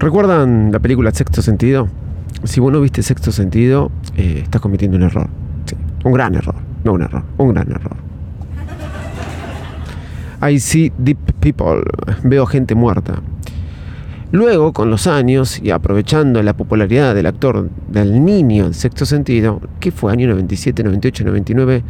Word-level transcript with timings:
¿Recuerdan 0.00 0.72
la 0.72 0.78
película 0.78 1.10
Sexto 1.10 1.42
Sentido? 1.42 1.86
Si 2.44 2.58
vos 2.58 2.72
no 2.72 2.80
viste 2.80 3.02
Sexto 3.02 3.32
Sentido, 3.32 3.90
eh, 4.16 4.40
estás 4.42 4.62
cometiendo 4.62 4.96
un 4.96 5.02
error. 5.02 5.28
Sí, 5.66 5.76
un 6.04 6.12
gran 6.14 6.34
error. 6.34 6.54
No 6.84 6.94
un 6.94 7.02
error, 7.02 7.22
un 7.36 7.52
gran 7.52 7.70
error. 7.70 7.96
I 10.40 10.58
see 10.58 10.90
deep 10.96 11.18
people. 11.40 11.82
Veo 12.24 12.46
gente 12.46 12.74
muerta. 12.74 13.20
Luego, 14.32 14.72
con 14.72 14.88
los 14.88 15.06
años 15.06 15.60
y 15.62 15.70
aprovechando 15.70 16.42
la 16.42 16.54
popularidad 16.56 17.14
del 17.14 17.26
actor 17.26 17.68
del 17.88 18.24
niño 18.24 18.64
en 18.64 18.72
sexto 18.72 19.04
sentido, 19.04 19.60
¿qué 19.80 19.90
fue? 19.90 20.12
¿Año 20.12 20.28
97, 20.28 20.82
98, 20.82 21.24
99, 21.24 21.82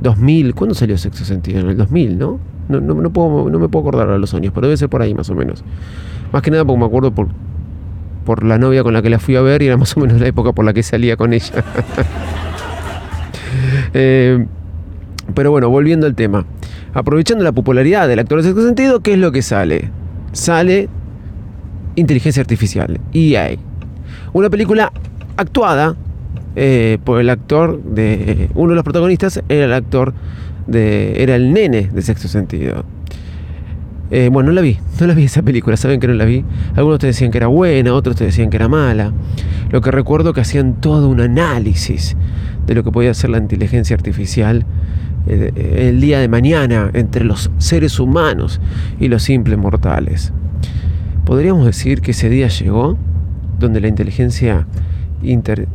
2000? 0.00 0.54
¿Cuándo 0.54 0.74
salió 0.74 0.96
sexto 0.96 1.22
sentido? 1.26 1.60
En 1.60 1.68
el 1.68 1.76
2000, 1.76 2.16
¿no? 2.16 2.40
No, 2.70 2.80
no, 2.80 2.94
no, 2.94 3.10
puedo, 3.10 3.50
no 3.50 3.58
me 3.58 3.68
puedo 3.68 3.86
acordar 3.88 4.08
a 4.08 4.16
los 4.16 4.32
años, 4.32 4.52
pero 4.54 4.68
debe 4.68 4.78
ser 4.78 4.88
por 4.88 5.02
ahí 5.02 5.12
más 5.12 5.28
o 5.28 5.34
menos. 5.34 5.62
Más 6.32 6.40
que 6.40 6.50
nada 6.50 6.64
porque 6.64 6.80
me 6.80 6.86
acuerdo 6.86 7.10
por, 7.10 7.28
por 8.28 8.44
la 8.44 8.58
novia 8.58 8.82
con 8.82 8.92
la 8.92 9.00
que 9.00 9.08
la 9.08 9.18
fui 9.18 9.36
a 9.36 9.40
ver 9.40 9.62
y 9.62 9.68
era 9.68 9.78
más 9.78 9.96
o 9.96 10.00
menos 10.00 10.20
la 10.20 10.26
época 10.26 10.52
por 10.52 10.62
la 10.62 10.74
que 10.74 10.82
salía 10.82 11.16
con 11.16 11.32
ella. 11.32 11.64
eh, 13.94 14.44
pero 15.34 15.50
bueno, 15.50 15.70
volviendo 15.70 16.06
al 16.06 16.14
tema. 16.14 16.44
Aprovechando 16.92 17.42
la 17.42 17.52
popularidad 17.52 18.06
del 18.06 18.18
actor 18.18 18.42
de 18.42 18.44
sexto 18.44 18.66
sentido, 18.66 19.00
¿qué 19.00 19.14
es 19.14 19.18
lo 19.18 19.32
que 19.32 19.40
sale? 19.40 19.90
Sale 20.32 20.90
inteligencia 21.96 22.42
artificial, 22.42 23.00
EA. 23.14 23.56
Una 24.34 24.50
película 24.50 24.92
actuada 25.38 25.96
eh, 26.54 26.98
por 27.04 27.20
el 27.20 27.30
actor 27.30 27.82
de. 27.82 28.50
Uno 28.54 28.72
de 28.72 28.74
los 28.74 28.84
protagonistas 28.84 29.42
era 29.48 29.64
el 29.64 29.72
actor 29.72 30.12
de. 30.66 31.22
Era 31.22 31.34
el 31.34 31.54
nene 31.54 31.88
de 31.90 32.02
sexto 32.02 32.28
sentido. 32.28 32.84
Eh, 34.10 34.30
bueno, 34.32 34.48
no 34.48 34.54
la 34.54 34.62
vi, 34.62 34.78
no 35.00 35.06
la 35.06 35.14
vi 35.14 35.24
esa 35.24 35.42
película, 35.42 35.76
saben 35.76 36.00
que 36.00 36.08
no 36.08 36.14
la 36.14 36.24
vi. 36.24 36.44
Algunos 36.76 36.98
te 36.98 37.06
decían 37.06 37.30
que 37.30 37.38
era 37.38 37.46
buena, 37.46 37.92
otros 37.92 38.16
te 38.16 38.24
decían 38.24 38.50
que 38.50 38.56
era 38.56 38.68
mala. 38.68 39.12
Lo 39.70 39.80
que 39.80 39.90
recuerdo 39.90 40.32
que 40.32 40.40
hacían 40.40 40.80
todo 40.80 41.08
un 41.08 41.20
análisis 41.20 42.16
de 42.66 42.74
lo 42.74 42.84
que 42.84 42.90
podía 42.90 43.10
hacer 43.10 43.30
la 43.30 43.38
inteligencia 43.38 43.94
artificial 43.94 44.64
eh, 45.26 45.88
el 45.90 46.00
día 46.00 46.20
de 46.20 46.28
mañana 46.28 46.90
entre 46.94 47.24
los 47.24 47.50
seres 47.58 48.00
humanos 48.00 48.60
y 48.98 49.08
los 49.08 49.22
simples 49.22 49.58
mortales. 49.58 50.32
Podríamos 51.26 51.66
decir 51.66 52.00
que 52.00 52.12
ese 52.12 52.30
día 52.30 52.48
llegó 52.48 52.96
donde 53.58 53.80
la 53.80 53.88
inteligencia 53.88 54.66
inter, 55.22 55.68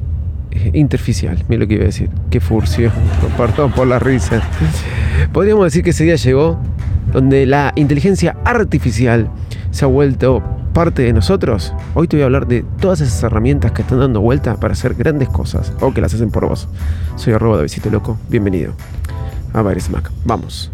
eh, 0.51 0.71
interficial, 0.73 1.43
mira 1.49 1.61
lo 1.61 1.67
que 1.67 1.75
iba 1.75 1.83
a 1.83 1.87
decir, 1.87 2.09
qué 2.31 2.39
furcio, 2.39 2.91
perdón 3.37 3.71
por 3.73 3.85
la 3.85 3.99
risa. 3.99 4.41
Podríamos 5.31 5.65
decir 5.65 5.83
que 5.83 5.91
ese 5.91 6.05
día 6.05 6.15
llegó 6.15 6.59
donde 7.13 7.45
la 7.45 7.71
inteligencia 7.75 8.35
artificial 8.43 9.29
se 9.71 9.85
ha 9.85 9.87
vuelto 9.87 10.43
parte 10.73 11.03
de 11.03 11.13
nosotros. 11.13 11.73
Hoy 11.93 12.07
te 12.07 12.17
voy 12.17 12.23
a 12.23 12.25
hablar 12.25 12.47
de 12.47 12.65
todas 12.81 12.99
esas 12.99 13.23
herramientas 13.23 13.71
que 13.71 13.83
están 13.83 13.99
dando 13.99 14.19
vuelta 14.19 14.59
para 14.59 14.73
hacer 14.73 14.95
grandes 14.95 15.29
cosas 15.29 15.71
o 15.79 15.93
que 15.93 16.01
las 16.01 16.13
hacen 16.13 16.31
por 16.31 16.47
vos. 16.47 16.67
Soy 17.15 17.33
arroba 17.33 17.59
de 17.59 17.91
Loco, 17.91 18.17
bienvenido 18.29 18.73
a 19.53 19.61
Baires. 19.61 19.89
Vamos. 20.25 20.71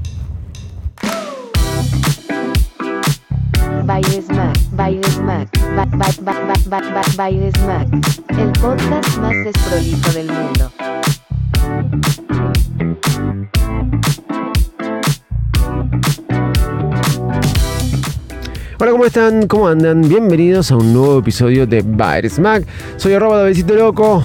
Baires 3.86 4.30
Mac, 4.30 4.58
Baires 7.18 7.54
el 8.38 8.52
podcast 8.62 9.18
más 9.18 9.36
desprolijo 9.44 10.12
del 10.14 10.28
mundo. 10.28 10.72
Hola, 18.82 18.92
¿cómo 18.92 19.04
están? 19.04 19.46
¿Cómo 19.46 19.68
andan? 19.68 20.08
Bienvenidos 20.08 20.72
a 20.72 20.78
un 20.78 20.94
nuevo 20.94 21.20
episodio 21.20 21.68
de 21.68 21.82
Baires 21.82 22.40
Mac. 22.40 22.66
Soy 22.96 23.12
arroba 23.12 23.40
de 23.40 23.50
Besito 23.50 23.76
Loco. 23.76 24.24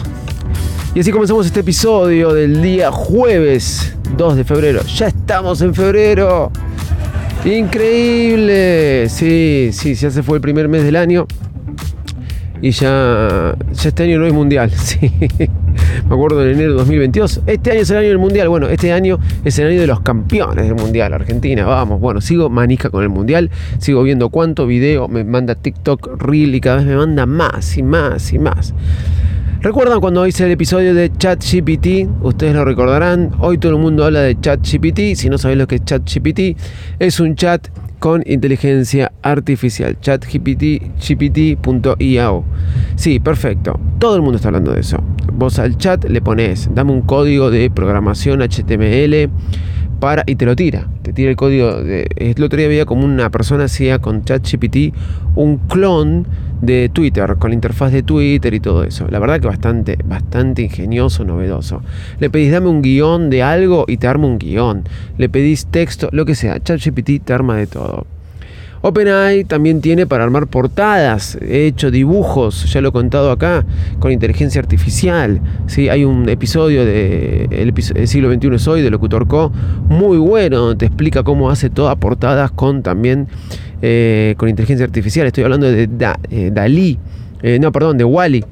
Y 0.95 1.01
así 1.01 1.11
comenzamos 1.11 1.45
este 1.47 1.59
episodio 1.59 2.33
del 2.33 2.63
día 2.63 2.93
jueves 2.93 3.97
2 4.17 4.37
de 4.37 4.45
febrero. 4.45 4.83
Ya 4.83 5.09
estamos 5.09 5.61
en 5.61 5.75
febrero. 5.75 6.53
Increíble. 7.45 9.09
Sí, 9.09 9.71
sí, 9.73 9.97
ya 9.97 10.13
se 10.13 10.23
fue 10.23 10.37
el 10.37 10.41
primer 10.41 10.69
mes 10.69 10.85
del 10.85 10.95
año. 10.95 11.27
Y 12.63 12.71
ya, 12.71 13.57
ya 13.73 13.89
este 13.89 14.05
año 14.05 14.21
no 14.21 14.27
es 14.27 14.33
mundial. 14.33 14.71
Sí. 14.79 15.11
Me 16.07 16.15
acuerdo 16.15 16.43
en 16.43 16.51
enero 16.51 16.73
de 16.73 16.79
2022. 16.79 17.41
Este 17.47 17.71
año 17.71 17.81
es 17.81 17.91
el 17.91 17.97
año 17.97 18.09
del 18.09 18.19
mundial. 18.19 18.49
Bueno, 18.51 18.69
este 18.69 18.93
año 18.93 19.19
es 19.43 19.59
el 19.59 19.69
año 19.69 19.81
de 19.81 19.87
los 19.87 20.01
campeones 20.01 20.67
del 20.67 20.75
mundial. 20.75 21.15
Argentina, 21.15 21.65
vamos. 21.65 21.99
Bueno, 21.99 22.21
sigo 22.21 22.51
manija 22.51 22.91
con 22.91 23.03
el 23.03 23.09
mundial. 23.09 23.51
Sigo 23.79 24.03
viendo 24.03 24.29
cuánto 24.29 24.67
video 24.67 25.09
me 25.09 25.25
manda 25.25 25.55
TikTok 25.55 26.21
Reel 26.23 26.55
y 26.55 26.61
cada 26.61 26.77
vez 26.77 26.87
me 26.87 26.97
manda 26.97 27.25
más 27.25 27.79
y 27.79 27.83
más 27.83 28.33
y 28.35 28.39
más. 28.39 28.75
¿Recuerdan 29.63 29.99
cuando 30.03 30.27
hice 30.27 30.45
el 30.45 30.51
episodio 30.51 30.95
de 30.95 31.11
ChatGPT? 31.11 32.23
Ustedes 32.23 32.55
lo 32.55 32.67
recordarán. 32.67 33.33
Hoy 33.39 33.57
todo 33.57 33.73
el 33.73 33.79
mundo 33.79 34.05
habla 34.05 34.21
de 34.21 34.39
ChatGPT. 34.39 35.15
Si 35.15 35.31
no 35.31 35.39
sabéis 35.39 35.59
lo 35.59 35.67
que 35.67 35.77
es 35.77 35.85
ChatGPT, 35.87 36.59
es 36.99 37.19
un 37.19 37.35
chat 37.35 37.69
con 37.99 38.23
inteligencia 38.27 39.13
artificial. 39.23 39.99
ChatGPT.io. 40.01 40.85
Sí, 42.97 43.21
perfecto. 43.21 43.79
Todo 43.99 44.17
el 44.17 44.23
mundo 44.23 44.37
está 44.37 44.49
hablando 44.49 44.73
de 44.73 44.81
eso. 44.81 45.03
Vos 45.33 45.59
al 45.59 45.77
chat 45.79 46.05
le 46.05 46.21
pones, 46.21 46.69
dame 46.75 46.93
un 46.93 47.03
código 47.03 47.51
de 47.51 47.71
programación 47.71 48.41
HTML 48.41 49.31
para 49.95 50.23
y 50.27 50.37
te 50.37 50.47
lo 50.47 50.57
tira. 50.57 50.89
Te 51.03 51.13
tira 51.13 51.31
el 51.31 51.37
código. 51.37 51.83
De, 51.83 52.09
el 52.17 52.43
otro 52.43 52.59
día 52.59 52.69
veía 52.69 52.87
como 52.87 53.05
una 53.05 53.31
persona 53.31 53.65
hacía 53.65 53.99
con 53.99 54.25
ChatGPT 54.25 54.95
un 55.37 55.59
clon 55.59 56.27
de 56.61 56.89
Twitter, 56.89 57.37
con 57.39 57.51
la 57.51 57.55
interfaz 57.55 57.93
de 57.93 58.03
Twitter 58.03 58.55
y 58.55 58.61
todo 58.61 58.85
eso. 58.85 59.07
La 59.11 59.19
verdad 59.19 59.41
que 59.41 59.47
bastante, 59.47 59.99
bastante 60.05 60.63
ingenioso, 60.63 61.25
novedoso. 61.25 61.83
Le 62.21 62.31
pedís 62.31 62.53
dame 62.53 62.69
un 62.69 62.83
guion 62.83 63.31
de 63.31 63.43
algo 63.43 63.85
y 63.87 63.97
te 63.99 64.07
arma 64.07 64.27
un 64.27 64.39
guion. 64.39 64.85
Le 65.19 65.29
pedís 65.29 65.67
texto, 65.67 66.09
lo 66.13 66.25
que 66.25 66.35
sea. 66.35 66.61
ChatGPT 66.61 67.25
te 67.25 67.33
arma 67.33 67.57
de 67.57 67.67
todo. 67.67 68.07
OpenAI 68.87 69.45
también 69.45 69.81
tiene 69.81 70.07
para 70.07 70.25
armar 70.25 70.47
portadas, 70.47 71.39
he 71.41 71.67
hecho 71.67 71.91
dibujos, 71.91 72.71
ya 72.71 72.83
lo 72.83 72.91
he 72.91 72.93
contado 72.93 73.31
acá, 73.31 73.65
con 73.99 74.13
inteligencia 74.13 74.61
artificial. 74.61 75.41
¿sí? 75.69 75.89
Hay 75.89 76.05
un 76.05 76.29
episodio 76.29 76.85
de 76.85 77.49
el, 77.51 77.73
siglo 78.07 78.31
XXI 78.31 78.55
es 78.55 78.69
hoy, 78.69 78.83
de 78.83 78.91
Locutor 78.91 79.27
Co, 79.27 79.51
muy 79.89 80.19
bueno, 80.19 80.59
donde 80.59 80.77
te 80.77 80.85
explica 80.85 81.23
cómo 81.23 81.49
hace 81.49 81.71
todas 81.71 81.97
portadas 81.97 82.51
con 82.51 82.83
también 82.83 83.27
eh, 83.81 84.35
con 84.37 84.51
inteligencia 84.51 84.85
artificial. 84.85 85.27
Estoy 85.27 85.45
hablando 85.45 85.67
de 85.67 85.89
eh, 86.31 86.51
Dalí, 86.53 86.99
eh, 87.43 87.59
no, 87.59 87.73
perdón, 87.73 87.97
de 87.97 88.05
Wally. 88.05 88.45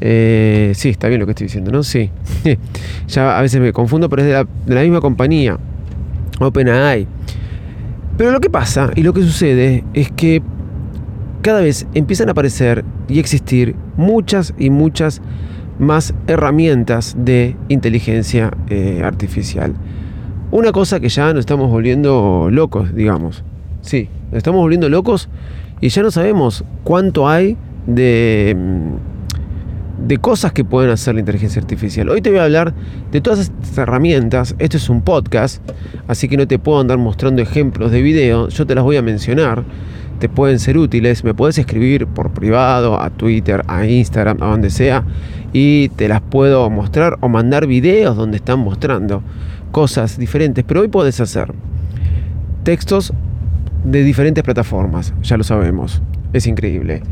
sí, 0.00 0.88
está 0.88 1.08
bien 1.08 1.18
lo 1.18 1.26
que 1.26 1.32
estoy 1.32 1.48
diciendo, 1.48 1.72
¿no? 1.72 1.82
Sí. 1.82 2.10
ya 3.08 3.36
a 3.36 3.42
veces 3.42 3.60
me 3.60 3.72
confundo, 3.72 4.08
pero 4.08 4.22
es 4.22 4.46
de 4.66 4.74
la 4.76 4.82
misma 4.82 5.00
compañía, 5.00 5.58
OpenAI. 6.38 7.08
Pero 8.16 8.30
lo 8.30 8.40
que 8.40 8.50
pasa 8.50 8.90
y 8.94 9.02
lo 9.02 9.12
que 9.12 9.22
sucede 9.22 9.84
es 9.92 10.10
que 10.10 10.42
cada 11.42 11.60
vez 11.60 11.86
empiezan 11.94 12.28
a 12.28 12.32
aparecer 12.32 12.84
y 13.08 13.18
existir 13.18 13.74
muchas 13.96 14.54
y 14.56 14.70
muchas 14.70 15.20
más 15.78 16.14
herramientas 16.26 17.16
de 17.18 17.56
inteligencia 17.68 18.52
eh, 18.70 19.02
artificial. 19.04 19.74
Una 20.52 20.70
cosa 20.70 21.00
que 21.00 21.08
ya 21.08 21.32
nos 21.32 21.40
estamos 21.40 21.68
volviendo 21.70 22.48
locos, 22.50 22.94
digamos. 22.94 23.42
Sí, 23.80 24.08
nos 24.30 24.38
estamos 24.38 24.60
volviendo 24.60 24.88
locos 24.88 25.28
y 25.80 25.88
ya 25.88 26.02
no 26.02 26.10
sabemos 26.12 26.64
cuánto 26.84 27.28
hay 27.28 27.56
de 27.86 28.56
mm, 28.56 29.13
de 29.98 30.18
cosas 30.18 30.52
que 30.52 30.64
pueden 30.64 30.90
hacer 30.90 31.14
la 31.14 31.20
inteligencia 31.20 31.60
artificial. 31.60 32.08
Hoy 32.08 32.20
te 32.20 32.30
voy 32.30 32.38
a 32.38 32.44
hablar 32.44 32.74
de 33.12 33.20
todas 33.20 33.38
estas 33.38 33.78
herramientas. 33.78 34.54
Esto 34.58 34.76
es 34.76 34.88
un 34.88 35.02
podcast, 35.02 35.62
así 36.08 36.28
que 36.28 36.36
no 36.36 36.46
te 36.46 36.58
puedo 36.58 36.80
andar 36.80 36.98
mostrando 36.98 37.42
ejemplos 37.42 37.90
de 37.90 38.02
video. 38.02 38.48
Yo 38.48 38.66
te 38.66 38.74
las 38.74 38.84
voy 38.84 38.96
a 38.96 39.02
mencionar. 39.02 39.64
Te 40.18 40.28
pueden 40.28 40.58
ser 40.58 40.78
útiles. 40.78 41.24
Me 41.24 41.34
puedes 41.34 41.58
escribir 41.58 42.06
por 42.06 42.32
privado, 42.32 43.00
a 43.00 43.10
Twitter, 43.10 43.62
a 43.68 43.86
Instagram, 43.86 44.42
a 44.42 44.46
donde 44.46 44.70
sea. 44.70 45.04
Y 45.52 45.88
te 45.90 46.08
las 46.08 46.20
puedo 46.20 46.68
mostrar 46.70 47.16
o 47.20 47.28
mandar 47.28 47.66
videos 47.66 48.16
donde 48.16 48.38
están 48.38 48.60
mostrando 48.60 49.22
cosas 49.70 50.18
diferentes. 50.18 50.64
Pero 50.64 50.80
hoy 50.80 50.88
puedes 50.88 51.20
hacer 51.20 51.52
textos 52.64 53.12
de 53.84 54.02
diferentes 54.02 54.42
plataformas. 54.42 55.14
Ya 55.22 55.36
lo 55.36 55.44
sabemos. 55.44 56.02
Es 56.32 56.46
increíble. 56.46 57.02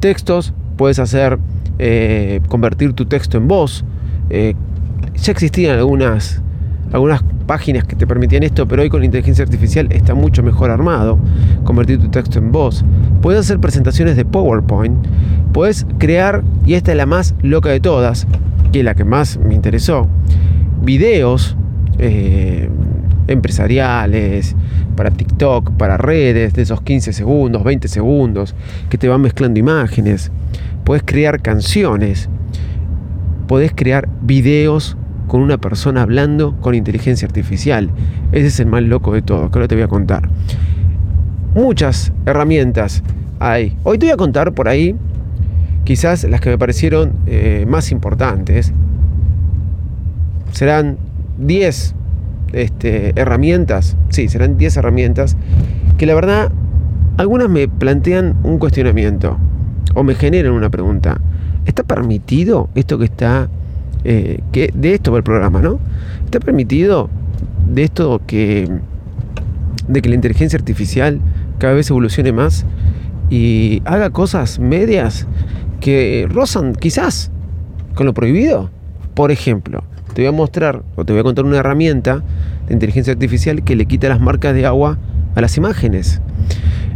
Textos, 0.00 0.52
puedes 0.76 1.00
hacer 1.00 1.38
eh, 1.78 2.40
convertir 2.48 2.92
tu 2.92 3.06
texto 3.06 3.36
en 3.36 3.48
voz. 3.48 3.84
Eh, 4.30 4.54
ya 5.16 5.32
existían 5.32 5.78
algunas, 5.78 6.42
algunas 6.92 7.22
páginas 7.46 7.84
que 7.84 7.96
te 7.96 8.06
permitían 8.06 8.42
esto, 8.42 8.66
pero 8.68 8.82
hoy 8.82 8.90
con 8.90 9.04
inteligencia 9.04 9.44
artificial 9.44 9.88
está 9.90 10.14
mucho 10.14 10.42
mejor 10.42 10.70
armado. 10.70 11.18
Convertir 11.64 11.98
tu 11.98 12.08
texto 12.08 12.38
en 12.38 12.52
voz. 12.52 12.84
Puedes 13.22 13.40
hacer 13.40 13.58
presentaciones 13.58 14.16
de 14.16 14.24
PowerPoint. 14.24 15.06
Puedes 15.52 15.86
crear, 15.98 16.44
y 16.66 16.74
esta 16.74 16.92
es 16.92 16.96
la 16.96 17.06
más 17.06 17.34
loca 17.42 17.70
de 17.70 17.80
todas, 17.80 18.26
que 18.72 18.80
es 18.80 18.84
la 18.84 18.94
que 18.94 19.04
más 19.04 19.38
me 19.38 19.54
interesó, 19.54 20.08
videos. 20.82 21.56
Eh, 21.98 22.68
empresariales, 23.28 24.56
para 24.96 25.10
TikTok, 25.10 25.72
para 25.72 25.96
redes 25.96 26.54
de 26.54 26.62
esos 26.62 26.80
15 26.80 27.12
segundos, 27.12 27.62
20 27.62 27.86
segundos, 27.86 28.54
que 28.88 28.98
te 28.98 29.06
van 29.06 29.20
mezclando 29.20 29.60
imágenes. 29.60 30.32
Puedes 30.88 31.02
crear 31.04 31.42
canciones, 31.42 32.30
podés 33.46 33.72
crear 33.74 34.08
videos 34.22 34.96
con 35.26 35.42
una 35.42 35.58
persona 35.58 36.00
hablando 36.00 36.58
con 36.62 36.74
inteligencia 36.74 37.26
artificial. 37.26 37.90
Ese 38.32 38.46
es 38.46 38.58
el 38.58 38.68
más 38.68 38.82
loco 38.82 39.12
de 39.12 39.20
todo, 39.20 39.50
que 39.50 39.58
ahora 39.58 39.68
te 39.68 39.74
voy 39.74 39.84
a 39.84 39.88
contar. 39.88 40.30
Muchas 41.54 42.10
herramientas 42.24 43.02
hay. 43.38 43.76
Hoy 43.82 43.98
te 43.98 44.06
voy 44.06 44.14
a 44.14 44.16
contar 44.16 44.54
por 44.54 44.66
ahí 44.66 44.96
quizás 45.84 46.24
las 46.24 46.40
que 46.40 46.48
me 46.48 46.56
parecieron 46.56 47.12
eh, 47.26 47.66
más 47.68 47.92
importantes. 47.92 48.72
Serán 50.52 50.96
10 51.36 51.94
este, 52.54 53.12
herramientas, 53.20 53.98
sí, 54.08 54.28
serán 54.28 54.56
10 54.56 54.78
herramientas 54.78 55.36
que 55.98 56.06
la 56.06 56.14
verdad 56.14 56.50
algunas 57.18 57.50
me 57.50 57.68
plantean 57.68 58.38
un 58.42 58.58
cuestionamiento 58.58 59.38
o 59.98 60.04
me 60.04 60.14
generan 60.14 60.52
una 60.52 60.70
pregunta. 60.70 61.20
¿Está 61.66 61.82
permitido 61.82 62.68
esto 62.76 62.98
que 62.98 63.06
está, 63.06 63.48
eh, 64.04 64.38
que 64.52 64.70
de 64.72 64.94
esto 64.94 65.10
va 65.10 65.18
el 65.18 65.24
programa, 65.24 65.60
¿no? 65.60 65.80
¿Está 66.24 66.38
permitido 66.38 67.10
de 67.68 67.82
esto 67.82 68.20
que, 68.24 68.70
de 69.88 70.00
que 70.00 70.08
la 70.08 70.14
inteligencia 70.14 70.56
artificial 70.56 71.20
cada 71.58 71.74
vez 71.74 71.90
evolucione 71.90 72.30
más 72.30 72.64
y 73.28 73.82
haga 73.86 74.10
cosas 74.10 74.60
medias 74.60 75.26
que 75.80 76.28
rozan 76.30 76.76
quizás 76.76 77.32
con 77.96 78.06
lo 78.06 78.14
prohibido? 78.14 78.70
Por 79.14 79.32
ejemplo, 79.32 79.82
te 80.14 80.22
voy 80.22 80.28
a 80.28 80.32
mostrar 80.32 80.84
o 80.94 81.04
te 81.04 81.12
voy 81.12 81.20
a 81.20 81.24
contar 81.24 81.44
una 81.44 81.56
herramienta 81.56 82.22
de 82.68 82.74
inteligencia 82.74 83.12
artificial 83.12 83.64
que 83.64 83.74
le 83.74 83.86
quita 83.86 84.08
las 84.08 84.20
marcas 84.20 84.54
de 84.54 84.64
agua 84.64 84.96
a 85.34 85.40
las 85.40 85.56
imágenes. 85.56 86.20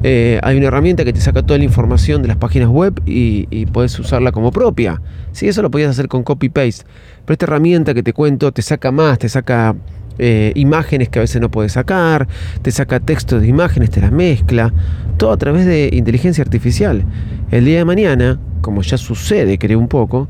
Eh, 0.05 0.41
hay 0.43 0.57
una 0.57 0.67
herramienta 0.67 1.05
que 1.05 1.13
te 1.13 1.21
saca 1.21 1.43
toda 1.43 1.59
la 1.59 1.65
información 1.65 2.23
de 2.23 2.29
las 2.29 2.37
páginas 2.37 2.69
web 2.69 3.01
y, 3.07 3.67
puedes 3.67 3.99
usarla 3.99 4.33
como 4.33 4.51
propia. 4.51 5.01
Sí, 5.33 5.49
eso 5.49 5.63
lo 5.63 5.71
podías 5.71 5.91
hacer 5.91 6.09
con 6.09 6.25
copy-paste. 6.25 6.85
Pero 7.25 7.35
esta 7.35 7.47
herramienta 7.47 7.95
que 7.95 8.03
te 8.03 8.13
cuento 8.13 8.53
te 8.53 8.63
saca 8.63 8.91
más, 8.91 9.19
te 9.19 9.29
saca 9.29 9.77
eh, 10.19 10.53
imágenes 10.57 11.09
que 11.09 11.21
a 11.21 11.23
veces 11.23 11.41
no 11.41 11.51
puedes 11.51 11.73
sacar, 11.73 12.27
te 12.63 12.71
saca 12.71 13.01
textos 13.01 13.41
de 13.41 13.49
imágenes, 13.49 13.91
te 13.91 14.01
las 14.01 14.13
mezcla. 14.13 14.73
Todo 15.17 15.33
a 15.33 15.37
través 15.37 15.67
de 15.67 15.91
inteligencia 15.93 16.43
artificial. 16.43 17.05
El 17.51 17.65
día 17.65 17.79
de 17.79 17.85
mañana, 17.85 18.41
como 18.61 18.83
ya 18.83 18.99
sucede, 18.99 19.59
creo 19.59 19.79
un 19.79 19.89
poco, 19.89 20.29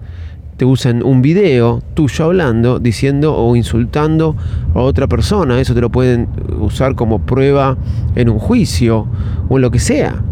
te 0.62 0.66
usan 0.66 1.02
un 1.02 1.22
video 1.22 1.82
tuyo 1.94 2.26
hablando, 2.26 2.78
diciendo 2.78 3.34
o 3.34 3.56
insultando 3.56 4.36
a 4.76 4.78
otra 4.78 5.08
persona. 5.08 5.60
Eso 5.60 5.74
te 5.74 5.80
lo 5.80 5.90
pueden 5.90 6.28
usar 6.60 6.94
como 6.94 7.18
prueba 7.18 7.76
en 8.14 8.28
un 8.28 8.38
juicio 8.38 9.08
o 9.48 9.56
en 9.56 9.60
lo 9.60 9.72
que 9.72 9.80
sea. 9.80 10.22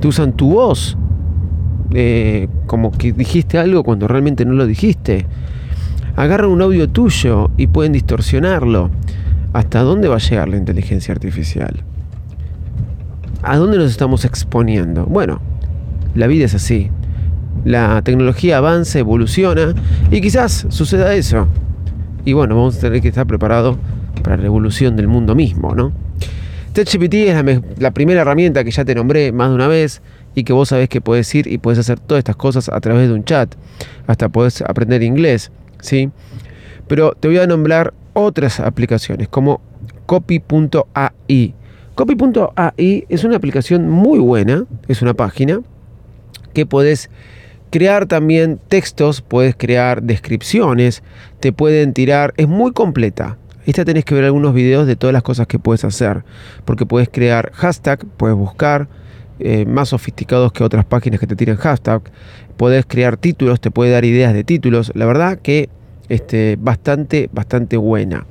Te 0.00 0.08
usan 0.08 0.32
tu 0.32 0.52
voz 0.54 0.96
eh, 1.92 2.48
como 2.66 2.92
que 2.92 3.12
dijiste 3.12 3.58
algo 3.58 3.84
cuando 3.84 4.08
realmente 4.08 4.46
no 4.46 4.54
lo 4.54 4.66
dijiste. 4.66 5.26
Agarran 6.16 6.48
un 6.48 6.62
audio 6.62 6.88
tuyo 6.88 7.50
y 7.58 7.66
pueden 7.66 7.92
distorsionarlo. 7.92 8.88
¿Hasta 9.52 9.82
dónde 9.82 10.08
va 10.08 10.14
a 10.14 10.18
llegar 10.18 10.48
la 10.48 10.56
inteligencia 10.56 11.12
artificial? 11.12 11.84
¿A 13.42 13.58
dónde 13.58 13.76
nos 13.76 13.90
estamos 13.90 14.24
exponiendo? 14.24 15.04
Bueno, 15.04 15.42
la 16.14 16.26
vida 16.26 16.46
es 16.46 16.54
así 16.54 16.90
la 17.64 18.02
tecnología 18.02 18.58
avanza, 18.58 18.98
evoluciona 18.98 19.74
y 20.10 20.20
quizás 20.20 20.66
suceda 20.68 21.14
eso. 21.14 21.46
Y 22.24 22.32
bueno, 22.32 22.56
vamos 22.56 22.76
a 22.76 22.80
tener 22.80 23.00
que 23.00 23.08
estar 23.08 23.26
preparados 23.26 23.76
para 24.22 24.36
la 24.36 24.42
revolución 24.42 24.96
del 24.96 25.08
mundo 25.08 25.34
mismo, 25.34 25.74
¿no? 25.74 25.92
ChatGPT 26.74 27.14
es 27.14 27.60
la, 27.78 27.90
primera 27.90 28.20
herramienta 28.20 28.62
que 28.62 28.70
ya 28.70 28.84
te 28.84 28.94
nombré 28.94 29.32
más 29.32 29.48
de 29.48 29.54
una 29.56 29.66
vez 29.66 30.00
y 30.34 30.44
que 30.44 30.52
vos 30.52 30.68
sabés 30.68 30.88
que 30.88 31.00
puedes 31.00 31.34
ir 31.34 31.48
y 31.48 31.58
puedes 31.58 31.78
hacer 31.78 31.98
todas 31.98 32.20
estas 32.20 32.36
cosas 32.36 32.68
a 32.68 32.80
través 32.80 33.08
de 33.08 33.14
un 33.14 33.24
chat. 33.24 33.52
Hasta 34.06 34.28
podés 34.28 34.62
aprender 34.62 35.02
inglés, 35.02 35.50
¿sí? 35.80 36.10
Pero 36.86 37.12
te 37.18 37.26
voy 37.26 37.38
a 37.38 37.46
nombrar 37.46 37.94
otras 38.12 38.60
aplicaciones 38.60 39.28
como 39.28 39.60
copy.ai. 40.06 41.54
Copy.ai 41.94 43.06
es 43.08 43.24
una 43.24 43.36
aplicación 43.36 43.88
muy 43.88 44.20
buena, 44.20 44.64
es 44.86 45.02
una 45.02 45.14
página 45.14 45.60
que 46.54 46.64
podés 46.64 47.10
crear 47.70 48.06
también 48.06 48.60
textos, 48.68 49.20
puedes 49.20 49.54
crear 49.56 50.02
descripciones, 50.02 51.02
te 51.40 51.52
pueden 51.52 51.92
tirar, 51.92 52.34
es 52.36 52.48
muy 52.48 52.72
completa. 52.72 53.38
Esta 53.66 53.84
tenés 53.84 54.04
que 54.04 54.14
ver 54.14 54.24
algunos 54.24 54.54
videos 54.54 54.86
de 54.86 54.96
todas 54.96 55.12
las 55.12 55.22
cosas 55.22 55.46
que 55.46 55.58
puedes 55.58 55.84
hacer, 55.84 56.24
porque 56.64 56.86
puedes 56.86 57.08
crear 57.08 57.52
hashtag, 57.52 58.04
puedes 58.16 58.36
buscar 58.36 58.88
eh, 59.40 59.66
más 59.66 59.90
sofisticados 59.90 60.52
que 60.52 60.64
otras 60.64 60.84
páginas 60.84 61.20
que 61.20 61.26
te 61.26 61.36
tiren 61.36 61.56
hashtag, 61.56 62.02
puedes 62.56 62.86
crear 62.86 63.16
títulos, 63.16 63.60
te 63.60 63.70
puede 63.70 63.90
dar 63.90 64.04
ideas 64.04 64.32
de 64.32 64.42
títulos, 64.42 64.90
la 64.94 65.06
verdad 65.06 65.38
que 65.38 65.68
este, 66.08 66.56
bastante, 66.58 67.28
bastante 67.32 67.76
buena. 67.76 68.26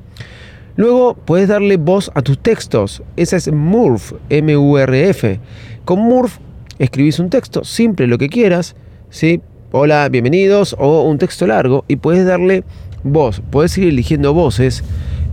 Luego 0.76 1.16
puedes 1.16 1.48
darle 1.48 1.78
voz 1.78 2.12
a 2.14 2.22
tus 2.22 2.40
textos, 2.40 3.02
esa 3.16 3.38
es 3.38 3.52
Murf, 3.52 4.14
M-U-R-F. 4.30 5.40
Con 5.86 6.00
Murf 6.00 6.38
escribís 6.78 7.20
un 7.20 7.30
texto, 7.30 7.64
simple, 7.64 8.06
lo 8.08 8.18
que 8.18 8.30
quieras, 8.30 8.76
¿sí? 9.10 9.42
Hola, 9.72 10.10
bienvenidos, 10.10 10.76
o 10.80 11.04
un 11.04 11.18
texto 11.18 11.48
largo, 11.48 11.86
y 11.88 11.98
puedes 11.98 12.26
darle 12.26 12.64
voz, 13.04 13.42
puedes 13.52 13.78
ir 13.78 13.88
eligiendo 13.88 14.34
voces, 14.34 14.84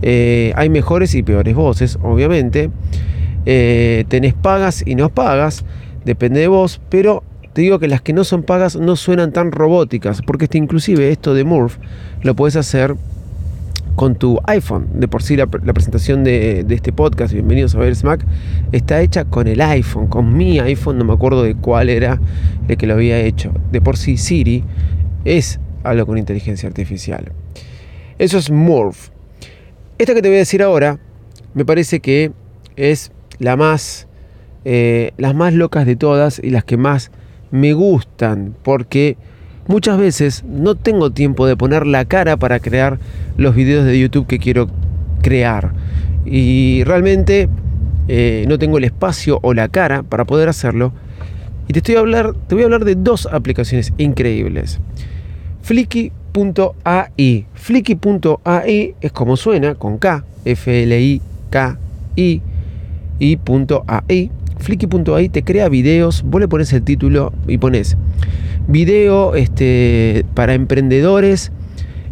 eh, 0.01 0.53
hay 0.55 0.69
mejores 0.69 1.15
y 1.15 1.23
peores 1.23 1.55
voces, 1.55 1.97
obviamente, 2.01 2.69
eh, 3.45 4.05
tenés 4.07 4.33
pagas 4.33 4.83
y 4.85 4.95
no 4.95 5.09
pagas, 5.09 5.65
depende 6.03 6.41
de 6.41 6.47
vos, 6.47 6.81
pero 6.89 7.23
te 7.53 7.61
digo 7.61 7.79
que 7.79 7.87
las 7.87 8.01
que 8.01 8.13
no 8.13 8.23
son 8.23 8.43
pagas 8.43 8.75
no 8.75 8.95
suenan 8.95 9.31
tan 9.31 9.51
robóticas, 9.51 10.21
porque 10.21 10.45
este, 10.45 10.57
inclusive 10.57 11.11
esto 11.11 11.33
de 11.33 11.43
Murph 11.43 11.77
lo 12.21 12.35
puedes 12.35 12.55
hacer 12.57 12.95
con 13.95 14.15
tu 14.15 14.39
iPhone. 14.45 14.87
De 14.93 15.07
por 15.07 15.23
sí 15.23 15.35
la, 15.35 15.47
presentación 15.47 16.23
de, 16.23 16.65
este 16.69 16.91
podcast, 16.91 17.33
bienvenidos 17.33 17.75
a 17.75 17.79
ver 17.79 17.95
Mac, 18.03 18.25
está 18.71 19.01
hecha 19.01 19.25
con 19.25 19.47
el 19.47 19.61
iPhone, 19.61 20.07
con 20.07 20.35
mi 20.35 20.59
iPhone, 20.59 20.97
no 20.97 21.05
me 21.05 21.13
acuerdo 21.13 21.43
de 21.43 21.55
cuál 21.55 21.89
era 21.89 22.19
el 22.67 22.77
que 22.77 22.87
lo 22.87 22.93
había 22.93 23.19
hecho. 23.19 23.53
De 23.71 23.81
por 23.81 23.97
sí 23.97 24.17
Siri 24.17 24.63
es 25.23 25.59
algo 25.83 26.05
con 26.05 26.17
inteligencia 26.17 26.67
artificial. 26.67 27.31
Eso 28.19 28.37
es 28.37 28.51
Morph. 28.51 29.09
Esta 29.97 30.13
que 30.13 30.21
te 30.21 30.27
voy 30.27 30.37
a 30.37 30.39
decir 30.39 30.61
ahora 30.61 30.99
me 31.53 31.63
parece 31.63 32.01
que 32.01 32.31
es 32.75 33.11
la 33.39 33.55
más, 33.55 34.07
eh, 34.65 35.11
las 35.17 35.33
más 35.35 35.53
locas 35.53 35.85
de 35.85 35.95
todas 35.95 36.39
y 36.43 36.49
las 36.49 36.65
que 36.65 36.75
más 36.75 37.11
me 37.51 37.73
gustan 37.73 38.55
porque 38.61 39.17
muchas 39.67 39.97
veces 39.97 40.43
no 40.47 40.75
tengo 40.75 41.11
tiempo 41.11 41.47
de 41.47 41.57
poner 41.57 41.85
la 41.87 42.05
cara 42.05 42.37
para 42.37 42.59
crear 42.59 42.99
los 43.37 43.55
videos 43.55 43.85
de 43.85 43.99
YouTube 43.99 44.27
que 44.27 44.39
quiero 44.39 44.69
crear. 45.21 45.73
Y 46.25 46.83
realmente 46.83 47.49
eh, 48.07 48.45
no 48.47 48.57
tengo 48.57 48.77
el 48.77 48.83
espacio 48.83 49.39
o 49.41 49.53
la 49.53 49.67
cara 49.67 50.03
para 50.03 50.25
poder 50.25 50.49
hacerlo. 50.49 50.93
Y 51.67 51.73
te, 51.73 51.79
estoy 51.79 51.95
a 51.95 51.99
hablar, 51.99 52.33
te 52.47 52.55
voy 52.55 52.63
a 52.63 52.65
hablar 52.65 52.85
de 52.85 52.95
dos 52.95 53.27
aplicaciones 53.31 53.93
increíbles. 53.97 54.79
Flicky.ai. 55.61 57.45
Flicky.ai 57.53 58.95
es 59.01 59.11
como 59.11 59.35
suena, 59.35 59.73
con 59.75 59.97
K, 59.97 60.23
F-L-I-K-I, 60.45 62.41
i.ai. 63.19 64.31
Flicky.ai 64.65 65.29
te 65.29 65.43
crea 65.43 65.69
videos, 65.69 66.23
vos 66.23 66.41
le 66.41 66.47
pones 66.47 66.73
el 66.73 66.81
título 66.81 67.31
y 67.47 67.59
pones 67.59 67.97
video 68.67 69.35
este, 69.35 70.25
para 70.33 70.55
emprendedores 70.55 71.51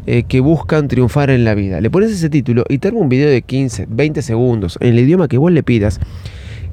eh, 0.06 0.22
que 0.28 0.40
buscan 0.40 0.88
triunfar 0.88 1.32
en 1.32 1.46
la 1.46 1.56
vida. 1.56 1.82
Le 1.82 1.90
pones 1.90 2.12
ese 2.12 2.30
título 2.30 2.64
y 2.70 2.78
te 2.78 2.90
arma 2.90 3.00
un 3.00 3.10
video 3.10 3.28
de 3.28 3.42
15, 3.42 3.88
20 3.90 4.22
segundos 4.22 4.78
en 4.82 4.90
el 4.90 5.00
idioma 5.00 5.28
que 5.28 5.40
vos 5.40 5.52
le 5.52 5.64
pidas 5.64 6.00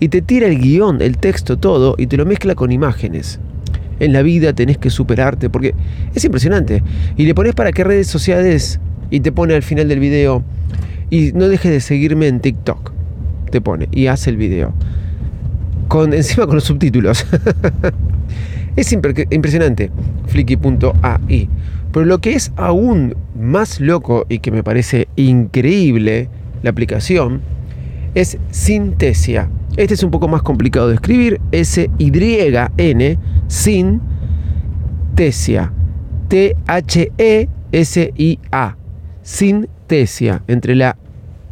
y 0.01 0.11
te 0.11 0.21
tira 0.21 0.49
el 0.49 0.59
guion, 0.59 1.01
el 1.01 1.17
texto, 1.17 1.57
todo 1.57 1.95
y 1.97 2.09
te 2.09 2.19
lo 2.19 2.27
mezcla 2.27 2.55
con 2.55 2.73
imágenes. 2.73 3.41
En 4.01 4.13
la 4.13 4.21
vida 4.21 4.53
tenés 4.53 4.77
que 4.77 4.91
superarte 4.91 5.49
porque 5.49 5.75
es 6.15 6.23
impresionante. 6.23 6.83
Y 7.17 7.25
le 7.25 7.35
pones 7.35 7.55
para 7.55 7.73
qué 7.73 7.85
redes 7.85 8.07
sociales 8.07 8.81
y 9.09 9.21
te 9.21 9.33
pone 9.33 9.55
al 9.55 9.63
final 9.63 9.89
del 9.89 9.99
video 9.99 10.45
y 11.09 11.33
no 11.33 11.49
dejes 11.49 11.73
de 11.73 11.81
seguirme 11.81 12.29
en 12.29 12.41
TikTok. 12.41 12.93
Te 13.51 13.63
pone 13.63 13.89
y 13.93 14.09
hace 14.09 14.29
el 14.29 14.37
video. 14.37 14.75
Encima 15.93 16.47
con 16.47 16.55
los 16.55 16.65
subtítulos. 16.65 17.27
Es 18.77 18.93
impresionante, 18.93 19.91
flicky.ai. 20.29 21.49
Pero 21.93 22.07
lo 22.07 22.21
que 22.21 22.35
es 22.35 22.53
aún 22.57 23.17
más 23.35 23.81
loco 23.81 24.27
y 24.29 24.39
que 24.39 24.53
me 24.53 24.63
parece 24.63 25.09
increíble 25.17 26.29
la 26.63 26.71
aplicación 26.71 27.41
es 28.15 28.39
Sintesia. 28.51 29.51
Este 29.77 29.95
es 29.95 30.05
un 30.05 30.13
poco 30.13 30.29
más 30.29 30.43
complicado 30.43 30.87
de 30.89 30.95
escribir. 30.95 31.41
S-Y-N, 31.51 33.19
Sintesia. 33.49 34.13
T-H-E-S-I-A. 36.29 37.17
Sintesia. 39.23 40.43
Entre 40.47 40.77
la 40.77 40.97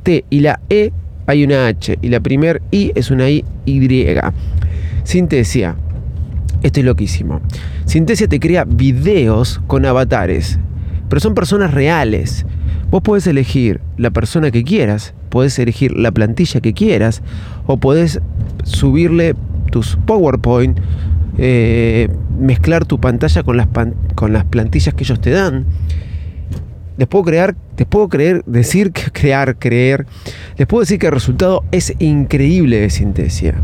T 0.05 0.25
y 0.31 0.41
la 0.41 0.61
E 0.71 0.93
hay 1.29 1.45
una 1.45 1.67
H 1.67 1.99
y 2.01 2.09
la 2.09 2.21
primer 2.21 2.63
I 2.71 2.91
es 2.95 3.11
una 3.11 3.29
I 3.29 3.45
Y. 3.67 4.17
Sintesia. 5.05 5.77
Esto 6.63 6.81
es 6.81 6.87
loquísimo. 6.87 7.43
Sintesia 7.85 8.27
te 8.29 8.41
crea 8.41 8.65
videos 8.65 9.61
con 9.67 9.85
avatares, 9.85 10.59
pero 11.11 11.21
son 11.21 11.35
personas 11.35 11.75
reales. 11.75 12.47
Vos 12.91 13.03
podés 13.03 13.27
elegir 13.27 13.83
la 13.99 14.11
persona 14.11 14.51
que 14.51 14.65
quieras, 14.65 15.13
podés 15.29 15.59
elegir 15.59 15.93
la 15.93 16.13
plantilla 16.13 16.61
que 16.61 16.73
quieras, 16.73 17.23
o 17.67 17.77
podés 17.77 18.21
subirle 18.65 19.35
tus 19.71 19.99
PowerPoint, 20.07 20.79
eh, 21.37 22.09
mezclar 22.41 22.87
tu 22.87 22.99
pantalla 23.01 23.43
con 23.43 23.59
las, 23.59 23.69
con 24.15 24.33
las 24.33 24.47
plantillas 24.47 24.95
que 24.95 25.05
ellos 25.05 25.21
te 25.21 25.31
dan. 25.31 25.67
Les 26.99 27.07
puedo 27.07 27.25
crear, 27.25 27.55
puedo 27.89 28.09
creer, 28.09 28.43
decir 28.45 28.91
que 28.91 29.11
crear, 29.13 29.57
creer. 29.57 30.05
Les 30.57 30.67
puedo 30.67 30.81
decir 30.81 30.99
que 30.99 31.07
el 31.07 31.13
resultado 31.13 31.63
es 31.71 31.95
increíble 32.01 32.81
de 32.81 32.91
Sintesia. 32.91 33.55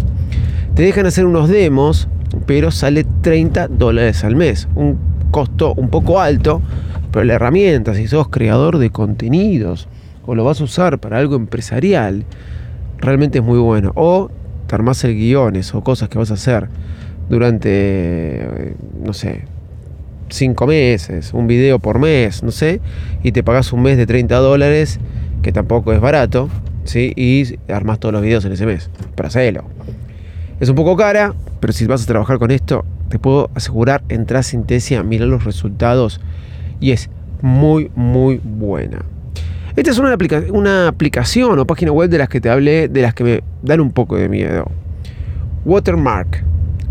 Te 0.75 0.85
dejan 0.85 1.07
hacer 1.07 1.27
unos 1.27 1.49
demos, 1.49 2.09
pero 2.47 2.71
sale 2.71 3.05
30 3.23 3.69
dólares 3.69 4.23
al 4.23 4.37
mes. 4.37 4.69
Un 4.77 4.99
costo 5.33 5.75
un 5.75 5.89
poco 5.89 6.21
alto, 6.21 6.63
pero 7.11 7.25
la 7.25 7.35
herramienta, 7.35 7.95
si 7.95 8.07
sos 8.07 8.29
creador 8.29 8.79
de 8.79 8.91
contenidos 8.91 9.89
o 10.27 10.37
lo 10.37 10.45
vas 10.45 10.61
a 10.61 10.65
usar 10.65 11.01
para 11.01 11.19
algo 11.19 11.35
empresarial, 11.35 12.25
realmente 12.99 13.39
es 13.39 13.45
muy 13.45 13.59
bueno. 13.59 13.91
O 13.97 14.31
te 14.69 14.77
armás 14.77 15.03
el 15.03 15.17
guiones 15.17 15.75
o 15.75 15.83
cosas 15.83 16.09
que 16.09 16.19
vas 16.19 16.31
a 16.31 16.35
hacer 16.35 16.69
durante, 17.29 17.69
eh, 17.73 18.77
no 19.05 19.13
sé, 19.13 19.43
cinco 20.29 20.67
meses, 20.67 21.33
un 21.33 21.47
video 21.47 21.79
por 21.79 21.99
mes, 21.99 22.43
no 22.43 22.51
sé, 22.51 22.81
y 23.23 23.33
te 23.33 23.43
pagas 23.43 23.73
un 23.73 23.83
mes 23.83 23.97
de 23.97 24.07
30 24.07 24.37
dólares, 24.37 24.99
que 25.43 25.53
tampoco 25.53 25.93
es 25.93 26.01
barato, 26.01 26.49
¿sí? 26.85 27.13
Y 27.17 27.59
armas 27.73 27.99
todos 27.99 28.13
los 28.13 28.23
videos 28.23 28.45
en 28.45 28.53
ese 28.53 28.67
mes, 28.67 28.91
para 29.15 29.29
hacerlo. 29.29 29.65
Es 30.61 30.69
un 30.69 30.77
poco 30.77 30.97
cara, 30.97 31.35
pero 31.61 31.73
si 31.73 31.87
vas 31.87 32.03
a 32.03 32.07
trabajar 32.07 32.39
con 32.39 32.51
esto, 32.51 32.85
te 33.09 33.19
puedo 33.19 33.51
asegurar, 33.55 34.03
entrar 34.09 34.41
a 34.41 34.43
Sintesia, 34.43 35.03
mirar 35.03 35.29
los 35.29 35.45
resultados 35.45 36.21
y 36.81 36.93
es 36.93 37.11
muy, 37.43 37.91
muy 37.95 38.41
buena. 38.43 39.05
Esta 39.77 39.91
es 39.91 39.99
una, 39.99 40.17
una 40.53 40.89
aplicación 40.89 41.59
o 41.59 41.67
página 41.67 41.91
web 41.91 42.09
de 42.09 42.19
las 42.19 42.29
que 42.29 42.41
te 42.41 42.49
hablé, 42.49 42.89
de 42.89 43.03
las 43.03 43.13
que 43.15 43.25
me 43.25 43.43
dan 43.63 43.81
un 43.81 43.91
poco 43.91 44.17
de 44.17 44.29
miedo. 44.29 44.71
Watermark. 45.65 46.45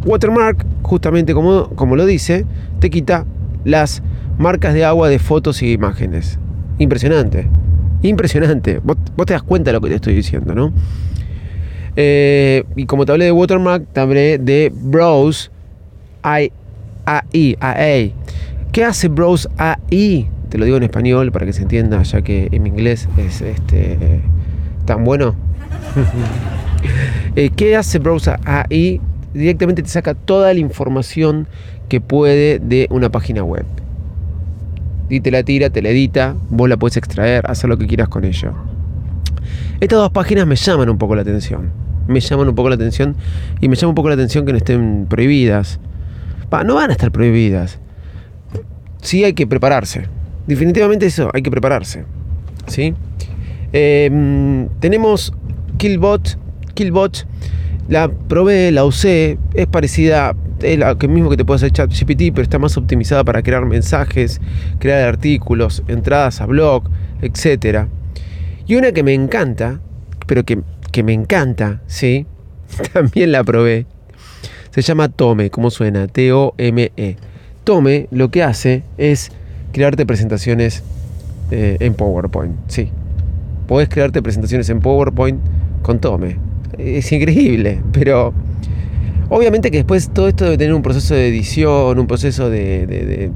Watermark, 0.05 0.65
justamente 0.81 1.33
como, 1.33 1.69
como 1.69 1.95
lo 1.95 2.05
dice, 2.05 2.45
te 2.79 2.89
quita 2.89 3.25
las 3.63 4.03
marcas 4.38 4.74
de 4.74 4.86
agua 4.86 5.10
de 5.10 5.19
fotos 5.19 5.62
y 5.62 5.72
imágenes. 5.72 6.39
Impresionante. 6.79 7.48
Impresionante. 8.01 8.79
Vos, 8.83 8.98
te 9.25 9.33
das 9.33 9.43
cuenta 9.43 9.69
de 9.69 9.74
lo 9.74 9.81
que 9.81 9.89
te 9.89 9.95
estoy 9.95 10.15
diciendo, 10.15 10.53
¿no? 10.53 10.74
Eh, 11.95 12.63
y 12.75 12.86
como 12.86 13.05
te 13.05 13.12
hablé 13.12 13.25
de 13.25 13.31
Watermark, 13.31 13.86
te 13.93 14.00
hablé 14.00 14.38
de 14.39 14.72
Browse 14.75 15.50
AI. 16.24 16.51
¿Qué 18.72 18.83
hace 18.83 19.07
Browse 19.07 19.48
AI? 19.57 20.29
Te 20.50 20.57
lo 20.57 20.65
digo 20.65 20.77
en 20.77 20.83
español 20.83 21.31
para 21.31 21.45
que 21.45 21.53
se 21.53 21.62
entienda, 21.62 22.01
ya 22.03 22.22
que 22.22 22.50
en 22.51 22.67
inglés 22.67 23.07
es 23.17 23.41
este, 23.41 24.22
tan 24.86 25.03
bueno. 25.03 25.36
Eh, 27.38 27.50
¿Qué 27.55 27.77
hace 27.77 27.98
Browse 27.98 28.36
AI? 28.43 29.00
Directamente 29.34 29.82
te 29.82 29.90
saca 29.90 30.13
toda 30.13 30.54
la 30.54 30.60
información 30.60 31.48
que 31.90 32.02
puede 32.02 32.60
de 32.60 32.88
una 32.92 33.10
página 33.10 33.44
web. 33.44 33.66
Y 35.10 35.20
te 35.22 35.32
la 35.32 35.44
tira, 35.44 35.70
te 35.70 35.82
la 35.82 35.90
edita, 35.90 36.36
vos 36.50 36.70
la 36.70 36.78
puedes 36.78 36.98
extraer, 36.98 37.50
hacer 37.50 37.70
lo 37.70 37.78
que 37.78 37.88
quieras 37.88 38.08
con 38.08 38.24
ello. 38.25 38.54
Estas 39.80 40.00
dos 40.00 40.12
páginas 40.12 40.48
me 40.48 40.56
llaman 40.56 40.90
un 40.90 40.98
poco 40.98 41.16
la 41.16 41.22
atención. 41.24 41.72
Me 42.08 42.20
llaman 42.20 42.50
un 42.50 42.56
poco 42.56 42.70
la 42.70 42.75
atención 42.75 43.16
y 43.62 43.70
me 43.70 43.75
llama 43.75 43.90
un 43.90 43.96
poco 43.96 44.10
la 44.10 44.16
atención 44.16 44.46
que 44.46 44.52
no 44.52 44.58
estén 44.58 45.08
prohibidas. 45.10 45.80
No 46.66 46.75
van 46.75 46.90
a 46.92 46.94
estar 46.94 47.12
prohibidas. 47.12 47.80
Sí 49.02 49.24
hay 49.24 49.34
que 49.34 49.48
prepararse. 49.48 50.08
Definitivamente 50.46 51.06
eso, 51.06 51.30
hay 51.34 51.42
que 51.42 51.50
prepararse. 51.50 52.06
¿Sí? 52.68 52.94
Mm, 53.74 54.66
tenemos 54.80 55.34
Killbot. 55.78 56.38
Killbot 56.75 57.25
la 57.88 58.10
probé, 58.10 58.72
la 58.72 58.86
usé. 58.86 59.38
Es 59.54 59.68
parecida, 59.68 60.36
es 60.62 60.78
la 60.78 60.98
que 60.98 61.08
mismo 61.08 61.30
que 61.30 61.38
te 61.38 61.46
puede 61.46 61.58
hacer 61.58 61.72
ChatGPT, 61.72 62.34
pero 62.34 62.42
está 62.42 62.60
más 62.60 62.78
optimizada 62.78 63.24
para 63.24 63.42
crear 63.42 63.66
mensajes, 63.66 64.40
crear 64.80 65.08
artículos, 65.08 65.84
entradas 65.88 66.42
a 66.42 66.46
blog, 66.46 66.84
etcétera. 67.22 67.88
Y 68.66 68.75
una 68.75 68.92
que 68.92 69.04
me 69.04 69.13
encanta, 69.13 69.82
pero 70.28 70.44
que, 70.44 70.62
que 70.92 71.04
me 71.04 71.13
encanta, 71.13 71.82
¿sí? 71.88 72.25
También 72.94 73.32
la 73.32 73.44
probé. 73.44 73.86
Se 74.72 74.82
llama 74.82 75.10
Tome, 75.10 75.50
¿cómo 75.52 75.70
suena? 75.70 76.08
T-O-M-E. 76.08 77.18
Tome 77.63 78.08
lo 78.12 78.32
que 78.32 78.44
hace 78.44 78.84
es 78.98 79.32
crearte 79.72 80.06
presentaciones 80.06 80.84
eh, 81.52 81.78
en 81.80 81.94
PowerPoint, 81.94 82.56
sí. 82.68 82.90
Podés 83.68 83.88
crearte 83.88 84.22
presentaciones 84.22 84.70
en 84.70 84.80
PowerPoint 84.80 85.40
con 85.82 86.00
Tome. 86.00 86.52
Es 86.77 87.12
increíble, 87.12 87.82
pero 87.92 88.34
obviamente 89.30 89.72
que 89.72 89.77
después 89.77 90.10
todo 90.13 90.27
esto 90.27 90.46
debe 90.46 90.58
tener 90.58 90.74
un 90.74 90.82
proceso 90.82 91.13
de 91.13 91.27
edición, 91.27 92.00
un 92.00 92.08
proceso 92.08 92.50
de... 92.50 93.32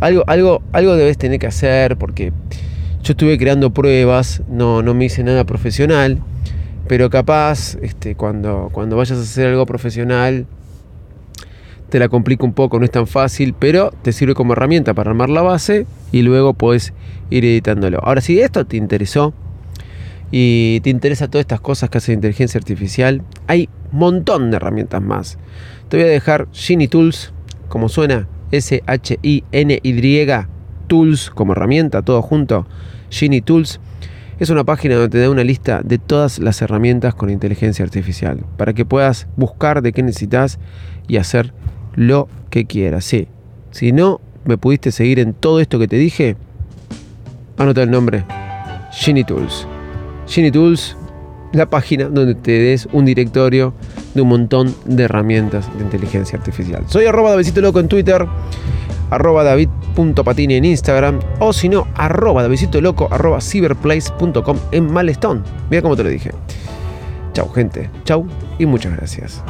algo, 0.00 0.24
algo, 0.26 0.62
algo 0.72 0.96
debes 0.96 1.18
tener 1.18 1.38
que 1.38 1.46
hacer 1.46 1.96
porque 1.96 2.32
yo 3.02 3.12
estuve 3.12 3.38
creando 3.38 3.72
pruebas, 3.72 4.42
no, 4.48 4.82
no 4.82 4.94
me 4.94 5.04
hice 5.04 5.22
nada 5.22 5.44
profesional, 5.44 6.20
pero 6.88 7.10
capaz 7.10 7.76
este, 7.82 8.14
cuando, 8.14 8.70
cuando 8.72 8.96
vayas 8.96 9.18
a 9.18 9.22
hacer 9.22 9.48
algo 9.48 9.66
profesional 9.66 10.46
te 11.90 11.98
la 12.00 12.08
complica 12.08 12.44
un 12.44 12.54
poco, 12.54 12.78
no 12.80 12.84
es 12.84 12.90
tan 12.90 13.06
fácil, 13.06 13.54
pero 13.56 13.92
te 14.02 14.12
sirve 14.12 14.34
como 14.34 14.54
herramienta 14.54 14.94
para 14.94 15.10
armar 15.10 15.30
la 15.30 15.42
base 15.42 15.86
y 16.10 16.22
luego 16.22 16.54
puedes 16.54 16.92
ir 17.30 17.44
editándolo. 17.44 18.00
Ahora, 18.02 18.20
si 18.20 18.40
esto 18.40 18.64
te 18.64 18.76
interesó 18.76 19.32
y 20.30 20.80
te 20.80 20.90
interesa 20.90 21.28
todas 21.28 21.42
estas 21.42 21.60
cosas 21.60 21.90
que 21.90 21.98
hace 21.98 22.12
inteligencia 22.12 22.58
artificial, 22.58 23.22
hay 23.46 23.68
un 23.92 23.98
montón 23.98 24.50
de 24.50 24.56
herramientas 24.56 25.02
más. 25.02 25.38
Te 25.88 25.96
voy 25.96 26.06
a 26.06 26.08
dejar 26.08 26.48
Genie 26.52 26.88
Tools, 26.88 27.32
como 27.68 27.88
suena, 27.88 28.28
S-H-I-N-Y, 28.50 30.26
Tools 30.86 31.30
como 31.30 31.52
herramienta, 31.52 32.02
todo 32.02 32.22
junto, 32.22 32.66
Genie 33.10 33.42
Tools. 33.42 33.80
Es 34.38 34.50
una 34.50 34.64
página 34.64 34.96
donde 34.96 35.10
te 35.10 35.20
da 35.20 35.30
una 35.30 35.44
lista 35.44 35.80
de 35.84 35.98
todas 35.98 36.40
las 36.40 36.60
herramientas 36.60 37.14
con 37.14 37.30
inteligencia 37.30 37.84
artificial 37.84 38.44
para 38.56 38.72
que 38.72 38.84
puedas 38.84 39.28
buscar 39.36 39.80
de 39.80 39.92
qué 39.92 40.02
necesitas 40.02 40.58
y 41.06 41.18
hacer 41.18 41.54
lo 41.94 42.28
que 42.50 42.64
quieras. 42.64 43.04
Sí, 43.04 43.28
si 43.70 43.92
no 43.92 44.20
me 44.44 44.58
pudiste 44.58 44.90
seguir 44.90 45.20
en 45.20 45.34
todo 45.34 45.60
esto 45.60 45.78
que 45.78 45.86
te 45.86 45.96
dije, 45.96 46.36
anota 47.56 47.82
el 47.82 47.90
nombre: 47.90 48.24
Genie 48.92 49.24
Tools. 49.24 49.68
Genie 50.26 50.50
Tools, 50.50 50.96
la 51.52 51.66
página 51.66 52.08
donde 52.08 52.34
te 52.34 52.52
des 52.52 52.88
un 52.92 53.04
directorio 53.04 53.74
de 54.14 54.22
un 54.22 54.28
montón 54.28 54.74
de 54.84 55.04
herramientas 55.04 55.68
de 55.76 55.84
inteligencia 55.84 56.38
artificial. 56.38 56.84
Soy 56.88 57.06
arroba 57.06 57.30
Davidcito 57.30 57.60
Loco 57.60 57.80
en 57.80 57.88
Twitter, 57.88 58.26
arroba 59.10 59.44
david.patini 59.44 60.54
en 60.54 60.64
Instagram, 60.64 61.20
o 61.38 61.52
si 61.52 61.68
no, 61.68 61.86
arroba 61.94 62.42
Davidcito 62.42 62.80
Loco, 62.80 63.08
arroba 63.10 63.40
cyberplace.com 63.40 64.58
en 64.72 64.92
Malestón. 64.92 65.44
Mira 65.70 65.82
cómo 65.82 65.96
te 65.96 66.04
lo 66.04 66.10
dije. 66.10 66.32
Chau, 67.32 67.48
gente. 67.50 67.90
Chau 68.04 68.26
y 68.58 68.66
muchas 68.66 68.96
gracias. 68.96 69.42